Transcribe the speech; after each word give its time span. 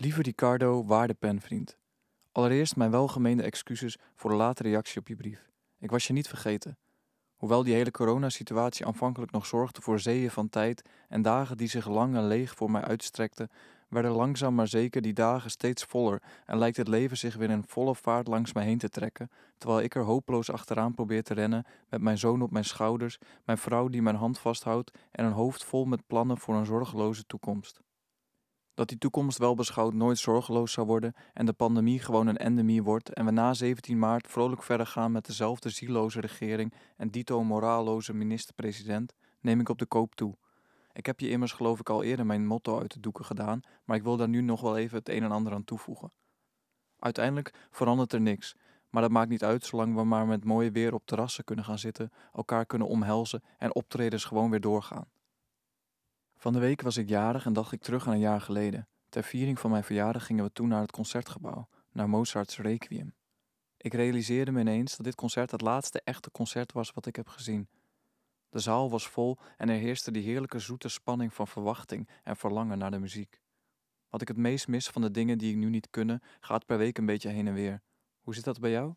Lieve 0.00 0.22
Ricardo, 0.22 0.84
waarde 0.84 1.14
penvriend. 1.14 1.78
Allereerst 2.32 2.76
mijn 2.76 2.90
welgemeende 2.90 3.42
excuses 3.42 3.98
voor 4.14 4.30
de 4.30 4.36
late 4.36 4.62
reactie 4.62 5.00
op 5.00 5.08
je 5.08 5.16
brief. 5.16 5.48
Ik 5.78 5.90
was 5.90 6.06
je 6.06 6.12
niet 6.12 6.28
vergeten. 6.28 6.78
Hoewel 7.36 7.62
die 7.62 7.74
hele 7.74 7.90
coronasituatie 7.90 8.86
aanvankelijk 8.86 9.32
nog 9.32 9.46
zorgde 9.46 9.80
voor 9.80 10.00
zeeën 10.00 10.30
van 10.30 10.48
tijd 10.48 10.88
en 11.08 11.22
dagen 11.22 11.56
die 11.56 11.68
zich 11.68 11.88
lang 11.88 12.16
en 12.16 12.26
leeg 12.26 12.54
voor 12.54 12.70
mij 12.70 12.82
uitstrekten, 12.82 13.50
werden 13.88 14.10
langzaam 14.10 14.54
maar 14.54 14.68
zeker 14.68 15.02
die 15.02 15.12
dagen 15.12 15.50
steeds 15.50 15.84
voller 15.84 16.22
en 16.46 16.58
lijkt 16.58 16.76
het 16.76 16.88
leven 16.88 17.16
zich 17.16 17.36
weer 17.36 17.50
in 17.50 17.64
volle 17.66 17.94
vaart 17.94 18.28
langs 18.28 18.52
mij 18.52 18.64
heen 18.64 18.78
te 18.78 18.88
trekken, 18.88 19.30
terwijl 19.56 19.82
ik 19.82 19.94
er 19.94 20.02
hopeloos 20.02 20.50
achteraan 20.50 20.94
probeer 20.94 21.22
te 21.22 21.34
rennen 21.34 21.66
met 21.88 22.00
mijn 22.00 22.18
zoon 22.18 22.42
op 22.42 22.50
mijn 22.50 22.64
schouders, 22.64 23.18
mijn 23.44 23.58
vrouw 23.58 23.88
die 23.88 24.02
mijn 24.02 24.16
hand 24.16 24.38
vasthoudt 24.38 24.98
en 25.10 25.24
een 25.24 25.32
hoofd 25.32 25.64
vol 25.64 25.84
met 25.84 26.06
plannen 26.06 26.38
voor 26.38 26.54
een 26.54 26.66
zorgeloze 26.66 27.26
toekomst. 27.26 27.80
Dat 28.78 28.88
die 28.88 28.98
toekomst 28.98 29.38
wel 29.38 29.54
beschouwd 29.54 29.94
nooit 29.94 30.18
zorgeloos 30.18 30.72
zou 30.72 30.86
worden 30.86 31.14
en 31.34 31.46
de 31.46 31.52
pandemie 31.52 32.00
gewoon 32.00 32.26
een 32.26 32.36
endemie 32.36 32.82
wordt 32.82 33.12
en 33.12 33.24
we 33.24 33.30
na 33.30 33.54
17 33.54 33.98
maart 33.98 34.26
vrolijk 34.26 34.62
verder 34.62 34.86
gaan 34.86 35.12
met 35.12 35.26
dezelfde 35.26 35.70
zieloze 35.70 36.20
regering 36.20 36.74
en 36.96 37.10
dito 37.10 37.44
moraalloze 37.44 38.14
minister-president, 38.14 39.14
neem 39.40 39.60
ik 39.60 39.68
op 39.68 39.78
de 39.78 39.86
koop 39.86 40.14
toe. 40.14 40.36
Ik 40.92 41.06
heb 41.06 41.20
je 41.20 41.28
immers 41.28 41.52
geloof 41.52 41.80
ik 41.80 41.90
al 41.90 42.02
eerder 42.02 42.26
mijn 42.26 42.46
motto 42.46 42.80
uit 42.80 42.92
de 42.92 43.00
doeken 43.00 43.24
gedaan, 43.24 43.60
maar 43.84 43.96
ik 43.96 44.02
wil 44.02 44.16
daar 44.16 44.28
nu 44.28 44.40
nog 44.40 44.60
wel 44.60 44.76
even 44.76 44.98
het 44.98 45.08
een 45.08 45.22
en 45.22 45.32
ander 45.32 45.52
aan 45.52 45.64
toevoegen. 45.64 46.12
Uiteindelijk 46.98 47.54
verandert 47.70 48.12
er 48.12 48.20
niks, 48.20 48.56
maar 48.90 49.02
dat 49.02 49.10
maakt 49.10 49.30
niet 49.30 49.44
uit 49.44 49.64
zolang 49.64 49.94
we 49.94 50.04
maar 50.04 50.26
met 50.26 50.44
mooie 50.44 50.70
weer 50.70 50.94
op 50.94 51.06
terrassen 51.06 51.44
kunnen 51.44 51.64
gaan 51.64 51.78
zitten, 51.78 52.12
elkaar 52.32 52.66
kunnen 52.66 52.88
omhelzen 52.88 53.42
en 53.56 53.74
optredens 53.74 54.24
gewoon 54.24 54.50
weer 54.50 54.60
doorgaan. 54.60 55.06
Van 56.40 56.52
de 56.52 56.58
week 56.58 56.82
was 56.82 56.96
ik 56.96 57.08
jarig 57.08 57.46
en 57.46 57.52
dacht 57.52 57.72
ik 57.72 57.80
terug 57.80 58.06
aan 58.06 58.12
een 58.12 58.18
jaar 58.18 58.40
geleden. 58.40 58.88
Ter 59.08 59.22
viering 59.22 59.58
van 59.58 59.70
mijn 59.70 59.84
verjaardag 59.84 60.26
gingen 60.26 60.44
we 60.44 60.52
toen 60.52 60.68
naar 60.68 60.80
het 60.80 60.90
concertgebouw, 60.90 61.68
naar 61.92 62.08
Mozart's 62.08 62.58
Requiem. 62.58 63.14
Ik 63.76 63.94
realiseerde 63.94 64.50
me 64.50 64.60
ineens 64.60 64.96
dat 64.96 65.06
dit 65.06 65.14
concert 65.14 65.50
het 65.50 65.60
laatste 65.60 66.00
echte 66.04 66.30
concert 66.30 66.72
was 66.72 66.92
wat 66.92 67.06
ik 67.06 67.16
heb 67.16 67.28
gezien. 67.28 67.68
De 68.48 68.58
zaal 68.58 68.90
was 68.90 69.08
vol 69.08 69.38
en 69.56 69.68
er 69.68 69.78
heerste 69.78 70.10
die 70.10 70.22
heerlijke 70.22 70.58
zoete 70.58 70.88
spanning 70.88 71.34
van 71.34 71.48
verwachting 71.48 72.08
en 72.22 72.36
verlangen 72.36 72.78
naar 72.78 72.90
de 72.90 72.98
muziek. 72.98 73.40
Wat 74.08 74.20
ik 74.20 74.28
het 74.28 74.36
meest 74.36 74.68
mis 74.68 74.88
van 74.88 75.02
de 75.02 75.10
dingen 75.10 75.38
die 75.38 75.50
ik 75.50 75.56
nu 75.56 75.68
niet 75.68 75.90
kunnen, 75.90 76.22
gaat 76.40 76.66
per 76.66 76.78
week 76.78 76.98
een 76.98 77.06
beetje 77.06 77.28
heen 77.28 77.46
en 77.46 77.54
weer. 77.54 77.82
Hoe 78.20 78.34
zit 78.34 78.44
dat 78.44 78.60
bij 78.60 78.70
jou? 78.70 78.94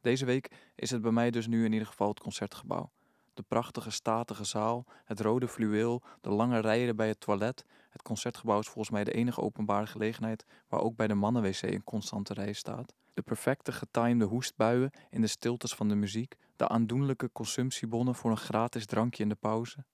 Deze 0.00 0.24
week 0.24 0.72
is 0.74 0.90
het 0.90 1.02
bij 1.02 1.12
mij 1.12 1.30
dus 1.30 1.46
nu 1.46 1.64
in 1.64 1.72
ieder 1.72 1.88
geval 1.88 2.08
het 2.08 2.20
concertgebouw. 2.20 2.92
De 3.34 3.42
prachtige 3.42 3.90
statige 3.90 4.44
zaal, 4.44 4.86
het 5.04 5.20
rode 5.20 5.48
fluweel, 5.48 6.02
de 6.20 6.30
lange 6.30 6.60
rijen 6.60 6.96
bij 6.96 7.08
het 7.08 7.20
toilet. 7.20 7.64
Het 7.90 8.02
concertgebouw 8.02 8.58
is 8.58 8.66
volgens 8.66 8.90
mij 8.90 9.04
de 9.04 9.12
enige 9.12 9.40
openbare 9.40 9.86
gelegenheid 9.86 10.44
waar 10.68 10.80
ook 10.80 10.96
bij 10.96 11.06
de 11.06 11.14
mannenwc 11.14 11.62
een 11.62 11.84
constante 11.84 12.34
rij 12.34 12.52
staat. 12.52 12.94
De 13.14 13.22
perfecte 13.22 13.72
getimede 13.72 14.24
hoestbuien 14.24 14.90
in 15.10 15.20
de 15.20 15.26
stiltes 15.26 15.74
van 15.74 15.88
de 15.88 15.94
muziek, 15.94 16.36
de 16.56 16.68
aandoenlijke 16.68 17.32
consumptiebonnen 17.32 18.14
voor 18.14 18.30
een 18.30 18.36
gratis 18.36 18.86
drankje 18.86 19.22
in 19.22 19.28
de 19.28 19.34
pauze. 19.34 19.84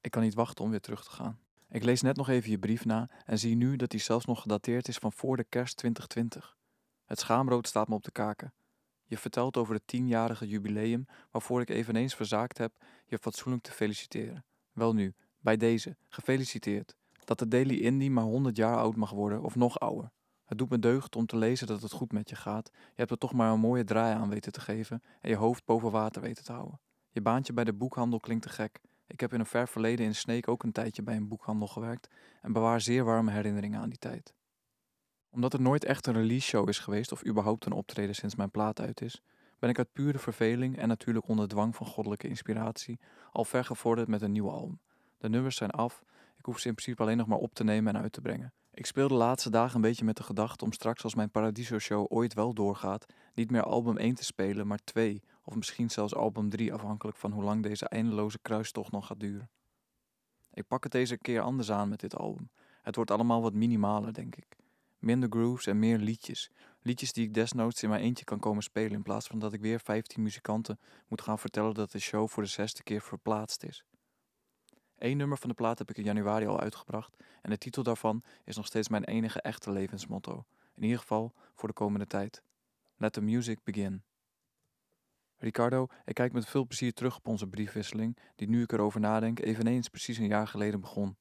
Ik 0.00 0.10
kan 0.10 0.22
niet 0.22 0.34
wachten 0.34 0.64
om 0.64 0.70
weer 0.70 0.80
terug 0.80 1.04
te 1.04 1.10
gaan. 1.10 1.38
Ik 1.68 1.84
lees 1.84 2.02
net 2.02 2.16
nog 2.16 2.28
even 2.28 2.50
je 2.50 2.58
brief 2.58 2.84
na 2.84 3.10
en 3.24 3.38
zie 3.38 3.56
nu 3.56 3.76
dat 3.76 3.90
die 3.90 4.00
zelfs 4.00 4.24
nog 4.24 4.42
gedateerd 4.42 4.88
is 4.88 4.98
van 4.98 5.12
voor 5.12 5.36
de 5.36 5.44
kerst 5.44 5.76
2020. 5.76 6.56
Het 7.04 7.18
schaamrood 7.20 7.66
staat 7.66 7.88
me 7.88 7.94
op 7.94 8.04
de 8.04 8.10
kaken. 8.10 8.52
Je 9.12 9.18
vertelt 9.18 9.56
over 9.56 9.74
het 9.74 9.86
tienjarige 9.86 10.48
jubileum 10.48 11.06
waarvoor 11.30 11.60
ik 11.60 11.70
eveneens 11.70 12.14
verzaakt 12.14 12.58
heb 12.58 12.72
je 13.06 13.18
fatsoenlijk 13.18 13.62
te 13.62 13.72
feliciteren. 13.72 14.44
Wel 14.72 14.94
nu, 14.94 15.14
bij 15.40 15.56
deze, 15.56 15.96
gefeliciteerd. 16.08 16.96
Dat 17.24 17.38
de 17.38 17.48
Daily 17.48 17.78
Indie 17.78 18.10
maar 18.10 18.24
100 18.24 18.56
jaar 18.56 18.76
oud 18.76 18.96
mag 18.96 19.10
worden 19.10 19.42
of 19.42 19.54
nog 19.54 19.78
ouder. 19.78 20.10
Het 20.44 20.58
doet 20.58 20.70
me 20.70 20.78
deugd 20.78 21.16
om 21.16 21.26
te 21.26 21.36
lezen 21.36 21.66
dat 21.66 21.82
het 21.82 21.92
goed 21.92 22.12
met 22.12 22.28
je 22.28 22.36
gaat. 22.36 22.70
Je 22.72 22.92
hebt 22.94 23.10
er 23.10 23.18
toch 23.18 23.32
maar 23.32 23.52
een 23.52 23.60
mooie 23.60 23.84
draai 23.84 24.14
aan 24.14 24.28
weten 24.28 24.52
te 24.52 24.60
geven 24.60 25.02
en 25.20 25.30
je 25.30 25.36
hoofd 25.36 25.64
boven 25.64 25.90
water 25.90 26.22
weten 26.22 26.44
te 26.44 26.52
houden. 26.52 26.80
Je 27.10 27.20
baantje 27.20 27.52
bij 27.52 27.64
de 27.64 27.72
boekhandel 27.72 28.20
klinkt 28.20 28.42
te 28.42 28.52
gek. 28.52 28.80
Ik 29.06 29.20
heb 29.20 29.32
in 29.32 29.40
een 29.40 29.46
ver 29.46 29.68
verleden 29.68 30.06
in 30.06 30.14
Sneek 30.14 30.48
ook 30.48 30.62
een 30.62 30.72
tijdje 30.72 31.02
bij 31.02 31.16
een 31.16 31.28
boekhandel 31.28 31.66
gewerkt 31.66 32.08
en 32.42 32.52
bewaar 32.52 32.80
zeer 32.80 33.04
warme 33.04 33.30
herinneringen 33.30 33.80
aan 33.80 33.88
die 33.88 33.98
tijd 33.98 34.34
omdat 35.32 35.52
er 35.52 35.60
nooit 35.60 35.84
echt 35.84 36.06
een 36.06 36.14
release 36.14 36.46
show 36.46 36.68
is 36.68 36.78
geweest 36.78 37.12
of 37.12 37.26
überhaupt 37.26 37.64
een 37.64 37.72
optreden 37.72 38.14
sinds 38.14 38.34
mijn 38.34 38.50
plaat 38.50 38.80
uit 38.80 39.00
is, 39.00 39.22
ben 39.58 39.70
ik 39.70 39.78
uit 39.78 39.92
pure 39.92 40.18
verveling 40.18 40.78
en 40.78 40.88
natuurlijk 40.88 41.28
onder 41.28 41.48
dwang 41.48 41.76
van 41.76 41.86
goddelijke 41.86 42.28
inspiratie 42.28 42.98
al 43.32 43.44
ver 43.44 43.64
gevorderd 43.64 44.08
met 44.08 44.22
een 44.22 44.32
nieuw 44.32 44.50
album. 44.50 44.80
De 45.18 45.28
nummers 45.28 45.56
zijn 45.56 45.70
af, 45.70 46.02
ik 46.38 46.44
hoef 46.44 46.58
ze 46.58 46.68
in 46.68 46.74
principe 46.74 47.02
alleen 47.02 47.16
nog 47.16 47.26
maar 47.26 47.38
op 47.38 47.54
te 47.54 47.64
nemen 47.64 47.94
en 47.94 48.02
uit 48.02 48.12
te 48.12 48.20
brengen. 48.20 48.52
Ik 48.74 48.86
speel 48.86 49.08
de 49.08 49.14
laatste 49.14 49.50
dagen 49.50 49.74
een 49.74 49.80
beetje 49.80 50.04
met 50.04 50.16
de 50.16 50.22
gedachte 50.22 50.64
om 50.64 50.72
straks 50.72 51.04
als 51.04 51.14
mijn 51.14 51.30
Paradiso 51.30 51.78
show 51.78 52.06
ooit 52.08 52.34
wel 52.34 52.54
doorgaat, 52.54 53.06
niet 53.34 53.50
meer 53.50 53.62
album 53.62 53.96
1 53.96 54.14
te 54.14 54.24
spelen, 54.24 54.66
maar 54.66 54.84
2 54.84 55.22
of 55.44 55.54
misschien 55.54 55.90
zelfs 55.90 56.14
album 56.14 56.48
3 56.48 56.72
afhankelijk 56.72 57.16
van 57.16 57.32
hoe 57.32 57.42
lang 57.42 57.62
deze 57.62 57.88
eindeloze 57.88 58.38
kruistocht 58.42 58.92
nog 58.92 59.06
gaat 59.06 59.20
duren. 59.20 59.50
Ik 60.52 60.66
pak 60.66 60.82
het 60.82 60.92
deze 60.92 61.18
keer 61.18 61.40
anders 61.40 61.70
aan 61.70 61.88
met 61.88 62.00
dit 62.00 62.16
album. 62.16 62.50
Het 62.82 62.96
wordt 62.96 63.10
allemaal 63.10 63.42
wat 63.42 63.54
minimaler, 63.54 64.12
denk 64.12 64.36
ik. 64.36 64.56
Minder 65.02 65.28
grooves 65.30 65.66
en 65.66 65.78
meer 65.78 65.98
liedjes. 65.98 66.50
Liedjes 66.82 67.12
die 67.12 67.26
ik 67.26 67.34
desnoods 67.34 67.82
in 67.82 67.88
mijn 67.88 68.02
eentje 68.02 68.24
kan 68.24 68.38
komen 68.38 68.62
spelen 68.62 68.92
in 68.92 69.02
plaats 69.02 69.26
van 69.26 69.38
dat 69.38 69.52
ik 69.52 69.60
weer 69.60 69.80
15 69.80 70.22
muzikanten 70.22 70.78
moet 71.08 71.20
gaan 71.20 71.38
vertellen 71.38 71.74
dat 71.74 71.92
de 71.92 71.98
show 71.98 72.28
voor 72.28 72.42
de 72.42 72.48
zesde 72.48 72.82
keer 72.82 73.00
verplaatst 73.00 73.64
is. 73.64 73.84
Eén 74.98 75.16
nummer 75.16 75.38
van 75.38 75.48
de 75.48 75.54
plaat 75.54 75.78
heb 75.78 75.90
ik 75.90 75.96
in 75.96 76.04
januari 76.04 76.46
al 76.46 76.60
uitgebracht 76.60 77.16
en 77.40 77.50
de 77.50 77.58
titel 77.58 77.82
daarvan 77.82 78.22
is 78.44 78.56
nog 78.56 78.66
steeds 78.66 78.88
mijn 78.88 79.04
enige 79.04 79.40
echte 79.40 79.72
levensmotto. 79.72 80.44
In 80.74 80.82
ieder 80.82 80.98
geval 80.98 81.32
voor 81.54 81.68
de 81.68 81.74
komende 81.74 82.06
tijd. 82.06 82.42
Let 82.96 83.12
the 83.12 83.20
music 83.20 83.58
begin. 83.64 84.02
Ricardo, 85.36 85.86
ik 86.04 86.14
kijk 86.14 86.32
met 86.32 86.48
veel 86.48 86.66
plezier 86.66 86.92
terug 86.92 87.16
op 87.16 87.26
onze 87.26 87.46
briefwisseling, 87.46 88.18
die 88.36 88.48
nu 88.48 88.62
ik 88.62 88.72
erover 88.72 89.00
nadenk 89.00 89.40
eveneens 89.40 89.88
precies 89.88 90.18
een 90.18 90.26
jaar 90.26 90.48
geleden 90.48 90.80
begon. 90.80 91.16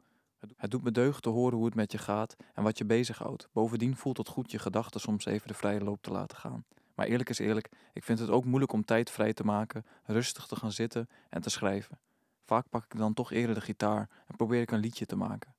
Het 0.56 0.72
doet 0.72 0.84
me 0.84 0.92
deugd 0.92 1.24
te 1.24 1.30
horen 1.30 1.58
hoe 1.58 1.66
het 1.66 1.76
met 1.76 1.92
je 1.92 1.98
gaat 1.98 2.36
en 2.54 2.64
wat 2.64 2.78
je 2.78 2.86
bezighoudt. 2.86 3.48
Bovendien 3.52 3.96
voelt 3.96 4.18
het 4.18 4.28
goed 4.28 4.52
je 4.52 4.60
gedachten 4.60 5.00
soms 5.00 5.26
even 5.26 5.48
de 5.48 5.54
vrije 5.54 5.84
loop 5.84 6.02
te 6.02 6.12
laten 6.12 6.38
gaan. 6.38 6.66
Maar 6.96 7.06
eerlijk 7.08 7.30
is 7.30 7.40
eerlijk, 7.40 7.70
ik 7.94 8.04
vind 8.04 8.20
het 8.20 8.30
ook 8.30 8.46
moeilijk 8.46 8.74
om 8.74 8.86
tijd 8.86 9.10
vrij 9.10 9.34
te 9.34 9.44
maken, 9.44 9.86
rustig 10.04 10.48
te 10.48 10.56
gaan 10.56 10.72
zitten 10.72 11.10
en 11.30 11.42
te 11.42 11.50
schrijven. 11.50 12.00
Vaak 12.46 12.70
pak 12.70 12.84
ik 12.84 12.98
dan 12.98 13.14
toch 13.14 13.32
eerder 13.32 13.56
de 13.56 13.62
gitaar 13.62 14.10
en 14.28 14.36
probeer 14.36 14.62
ik 14.62 14.72
een 14.72 14.80
liedje 14.80 15.06
te 15.06 15.16
maken. 15.16 15.54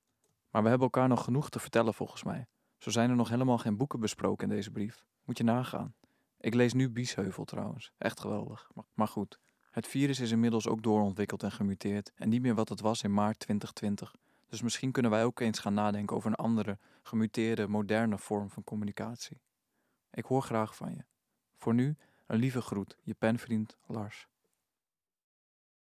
Maar 0.50 0.62
we 0.62 0.68
hebben 0.68 0.86
elkaar 0.86 1.08
nog 1.08 1.24
genoeg 1.24 1.50
te 1.50 1.58
vertellen 1.58 1.94
volgens 1.94 2.22
mij. 2.22 2.46
Zo 2.78 2.90
zijn 2.90 3.10
er 3.10 3.16
nog 3.16 3.28
helemaal 3.28 3.58
geen 3.58 3.76
boeken 3.76 4.00
besproken 4.00 4.48
in 4.48 4.54
deze 4.54 4.70
brief. 4.70 5.04
Moet 5.24 5.38
je 5.38 5.44
nagaan. 5.44 5.94
Ik 6.40 6.54
lees 6.54 6.72
nu 6.72 6.90
Biesheuvel 6.90 7.44
trouwens. 7.44 7.92
Echt 7.98 8.20
geweldig. 8.20 8.70
Maar 8.94 9.08
goed, 9.08 9.38
het 9.70 9.86
virus 9.86 10.20
is 10.20 10.30
inmiddels 10.30 10.66
ook 10.68 10.82
doorontwikkeld 10.82 11.42
en 11.42 11.52
gemuteerd 11.52 12.12
en 12.14 12.28
niet 12.28 12.42
meer 12.42 12.54
wat 12.54 12.68
het 12.68 12.80
was 12.80 13.02
in 13.02 13.14
maart 13.14 13.38
2020. 13.38 14.14
Dus 14.52 14.62
misschien 14.62 14.92
kunnen 14.92 15.10
wij 15.10 15.24
ook 15.24 15.40
eens 15.40 15.58
gaan 15.58 15.74
nadenken 15.74 16.16
over 16.16 16.30
een 16.30 16.36
andere, 16.36 16.78
gemuteerde, 17.02 17.68
moderne 17.68 18.18
vorm 18.18 18.50
van 18.50 18.64
communicatie. 18.64 19.40
Ik 20.10 20.24
hoor 20.24 20.42
graag 20.42 20.76
van 20.76 20.94
je. 20.94 21.04
Voor 21.56 21.74
nu 21.74 21.96
een 22.26 22.38
lieve 22.38 22.60
groet, 22.60 22.98
je 23.02 23.14
penvriend 23.14 23.76
Lars. 23.86 24.28